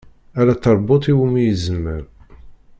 [0.39, 2.03] Ala taṛbut iwumi izmer.